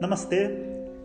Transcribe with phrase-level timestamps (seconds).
[0.00, 0.50] Namastê,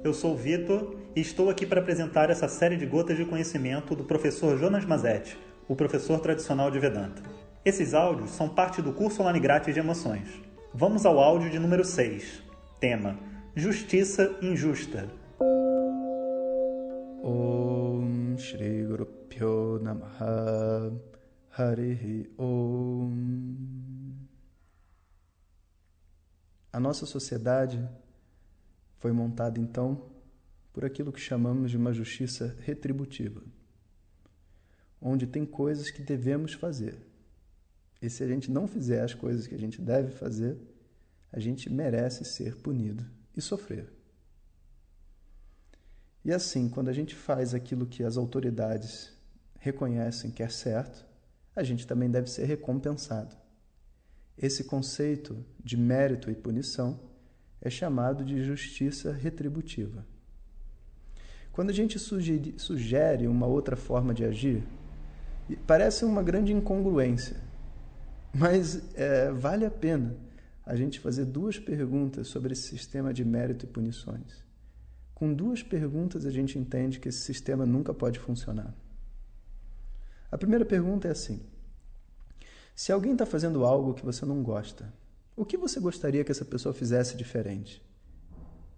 [0.03, 3.95] eu sou o Vitor e estou aqui para apresentar essa série de gotas de conhecimento
[3.95, 5.35] do professor Jonas Mazetti,
[5.67, 7.23] o professor tradicional de Vedanta.
[7.65, 10.27] Esses áudios são parte do curso online grátis de emoções.
[10.71, 12.43] Vamos ao áudio de número 6.
[12.79, 13.17] Tema:
[13.55, 15.09] Justiça injusta.
[17.23, 20.93] Om Shri Guru Pyo Namaha
[21.57, 23.13] Harihi Om
[26.71, 27.79] A nossa sociedade
[29.03, 30.01] foi montada então
[30.71, 33.43] por aquilo que chamamos de uma justiça retributiva,
[35.01, 36.97] onde tem coisas que devemos fazer.
[38.01, 40.57] E se a gente não fizer as coisas que a gente deve fazer,
[41.33, 43.05] a gente merece ser punido
[43.35, 43.91] e sofrer.
[46.23, 49.11] E assim, quando a gente faz aquilo que as autoridades
[49.59, 51.05] reconhecem que é certo,
[51.53, 53.35] a gente também deve ser recompensado.
[54.37, 57.11] Esse conceito de mérito e punição
[57.63, 60.05] é chamado de justiça retributiva.
[61.53, 64.61] Quando a gente sugere uma outra forma de agir,
[65.65, 67.37] parece uma grande incongruência,
[68.33, 70.13] mas é, vale a pena
[70.65, 74.43] a gente fazer duas perguntas sobre esse sistema de mérito e punições.
[75.15, 78.75] Com duas perguntas a gente entende que esse sistema nunca pode funcionar.
[80.29, 81.39] A primeira pergunta é assim:
[82.75, 84.91] se alguém está fazendo algo que você não gosta,
[85.35, 87.83] o que você gostaria que essa pessoa fizesse diferente?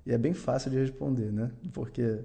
[0.06, 1.52] E é bem fácil de responder, né?
[1.74, 2.20] Porque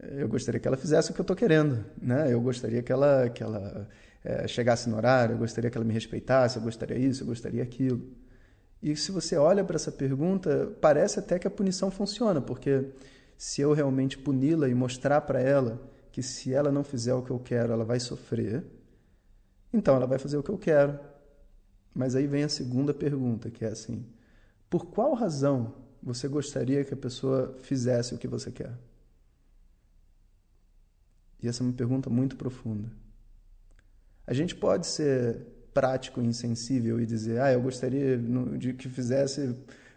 [0.00, 2.32] eu gostaria que ela fizesse o que eu estou querendo, né?
[2.32, 3.88] Eu gostaria que ela, que ela
[4.24, 7.62] é, chegasse no horário, eu gostaria que ela me respeitasse, eu gostaria isso, eu gostaria
[7.62, 8.02] aquilo.
[8.82, 12.86] E se você olha para essa pergunta, parece até que a punição funciona, porque
[13.36, 15.80] se eu realmente puni-la e mostrar para ela
[16.10, 18.64] que se ela não fizer o que eu quero, ela vai sofrer,
[19.72, 20.98] então ela vai fazer o que eu quero.
[21.94, 24.04] Mas aí vem a segunda pergunta, que é assim:
[24.68, 28.72] por qual razão você gostaria que a pessoa fizesse o que você quer?
[31.42, 32.90] E essa é uma pergunta muito profunda.
[34.26, 35.44] A gente pode ser
[35.74, 38.16] prático e insensível e dizer, ah, eu gostaria
[38.56, 39.54] de que fizesse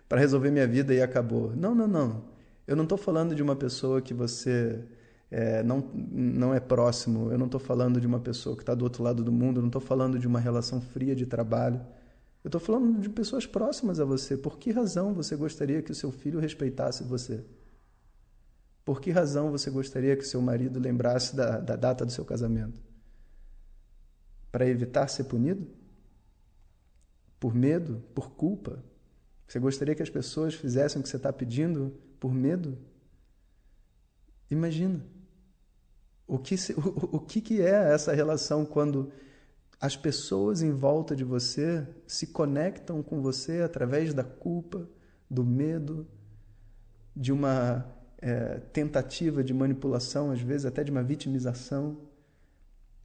[0.09, 1.55] para resolver minha vida e acabou.
[1.55, 2.25] Não, não, não.
[2.67, 4.83] Eu não estou falando de uma pessoa que você
[5.31, 8.83] é, não, não é próximo, eu não estou falando de uma pessoa que está do
[8.83, 11.81] outro lado do mundo, eu não estou falando de uma relação fria de trabalho.
[12.43, 14.37] Eu estou falando de pessoas próximas a você.
[14.37, 17.43] Por que razão você gostaria que o seu filho respeitasse você?
[18.85, 22.79] Por que razão você gostaria que seu marido lembrasse da, da data do seu casamento?
[24.51, 25.67] Para evitar ser punido?
[27.39, 28.03] Por medo?
[28.13, 28.83] Por culpa?
[29.47, 32.77] Você gostaria que as pessoas fizessem o que você está pedindo por medo?
[34.51, 35.14] Imagina.
[36.27, 39.11] O que, o, o que, que é essa relação quando
[39.79, 44.89] as pessoas em volta de você se conectam com você através da culpa,
[45.29, 46.07] do medo,
[47.15, 47.85] de uma
[48.17, 51.97] é, tentativa de manipulação, às vezes até de uma vitimização.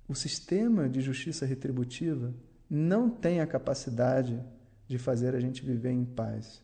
[0.09, 2.35] O sistema de justiça retributiva
[2.69, 4.43] não tem a capacidade
[4.87, 6.63] de fazer a gente viver em paz.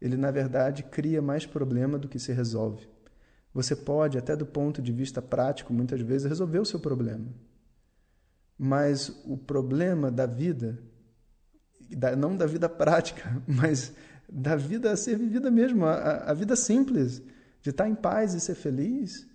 [0.00, 2.88] Ele, na verdade, cria mais problema do que se resolve.
[3.54, 7.26] Você pode, até do ponto de vista prático, muitas vezes, resolver o seu problema.
[8.58, 10.82] Mas o problema da vida,
[12.18, 13.92] não da vida prática, mas
[14.28, 17.22] da vida a ser vivida mesmo, a, a vida simples,
[17.62, 19.26] de estar em paz e ser feliz,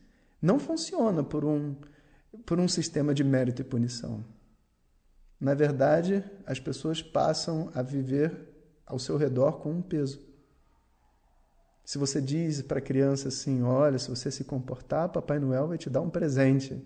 [0.41, 1.75] não funciona por um,
[2.46, 4.25] por um sistema de mérito e punição.
[5.40, 8.50] Na verdade, as pessoas passam a viver
[8.86, 10.28] ao seu redor com um peso.
[11.89, 15.75] Se você diz para a criança assim: olha, se você se comportar, Papai Noel vai
[15.75, 16.79] te dar um presente.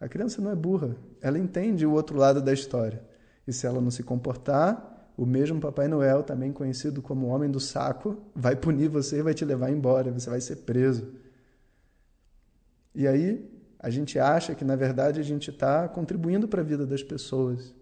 [0.00, 3.00] A criança não é burra, ela entende o outro lado da história.
[3.46, 7.60] E se ela não se comportar, o mesmo Papai Noel, também conhecido como Homem do
[7.60, 11.12] Saco, vai punir você e vai te levar embora, você vai ser preso.
[12.92, 16.84] E aí a gente acha que, na verdade, a gente está contribuindo para a vida
[16.84, 17.72] das pessoas.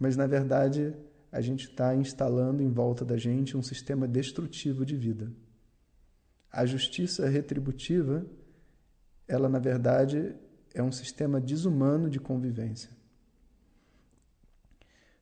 [0.00, 0.96] Mas, na verdade,
[1.30, 5.30] a gente está instalando em volta da gente um sistema destrutivo de vida.
[6.50, 8.24] A justiça retributiva,
[9.26, 10.34] ela, na verdade,
[10.74, 12.90] é um sistema desumano de convivência.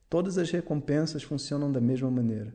[0.09, 2.53] Todas as recompensas funcionam da mesma maneira.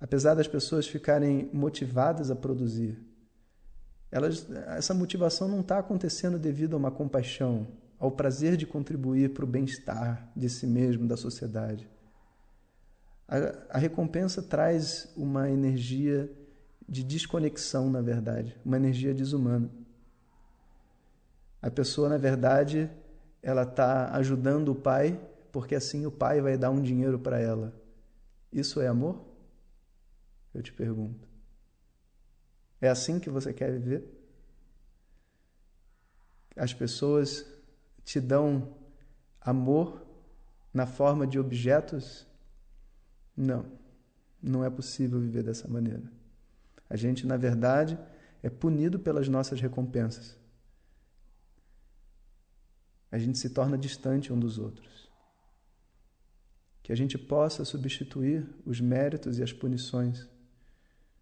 [0.00, 2.98] Apesar das pessoas ficarem motivadas a produzir,
[4.10, 7.66] elas, essa motivação não está acontecendo devido a uma compaixão,
[8.02, 11.88] ao prazer de contribuir para o bem-estar de si mesmo, da sociedade.
[13.28, 16.28] A, a recompensa traz uma energia
[16.88, 19.70] de desconexão, na verdade, uma energia desumana.
[21.62, 22.90] A pessoa, na verdade,
[23.40, 25.16] ela está ajudando o pai
[25.52, 27.72] porque assim o pai vai dar um dinheiro para ela.
[28.52, 29.24] Isso é amor?
[30.52, 31.28] Eu te pergunto.
[32.80, 34.02] É assim que você quer viver?
[36.56, 37.51] As pessoas
[38.04, 38.76] te dão
[39.40, 40.06] amor
[40.72, 42.26] na forma de objetos?
[43.36, 43.66] Não,
[44.42, 46.10] não é possível viver dessa maneira.
[46.88, 47.98] A gente, na verdade,
[48.42, 50.36] é punido pelas nossas recompensas.
[53.10, 55.10] A gente se torna distante um dos outros.
[56.82, 60.28] Que a gente possa substituir os méritos e as punições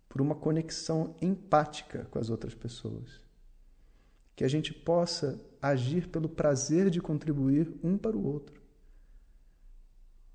[0.09, 3.21] por uma conexão empática com as outras pessoas.
[4.35, 8.61] Que a gente possa agir pelo prazer de contribuir um para o outro.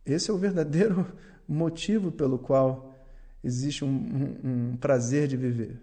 [0.06, 1.12] Esse é o verdadeiro
[1.48, 2.94] motivo pelo qual
[3.44, 5.80] existe um, um, um prazer de viver.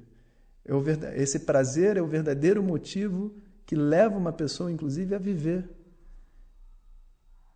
[0.65, 3.35] É esse prazer é o verdadeiro motivo
[3.67, 5.69] que leva uma pessoa, inclusive, a viver.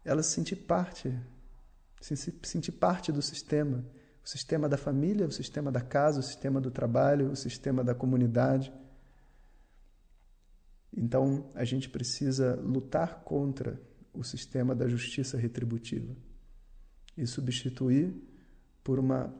[0.04, 1.16] Ela se sentir parte,
[2.00, 3.84] se sentir parte do sistema.
[4.24, 7.94] O sistema da família, o sistema da casa, o sistema do trabalho, o sistema da
[7.94, 8.72] comunidade.
[10.96, 13.78] Então, a gente precisa lutar contra
[14.14, 16.16] o sistema da justiça retributiva
[17.16, 18.14] e substituir
[18.82, 19.34] por uma,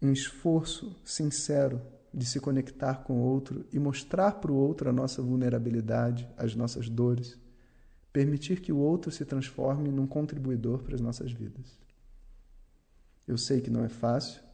[0.00, 1.82] um esforço sincero
[2.14, 6.54] de se conectar com o outro e mostrar para o outro a nossa vulnerabilidade, as
[6.54, 7.38] nossas dores,
[8.10, 11.78] permitir que o outro se transforme num contribuidor para as nossas vidas.
[13.28, 14.45] Eu sei que não é fácil